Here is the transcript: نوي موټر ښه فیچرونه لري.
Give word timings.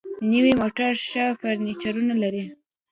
نوي 0.31 0.51
موټر 0.61 0.91
ښه 1.09 1.25
فیچرونه 1.39 2.13
لري. 2.23 2.43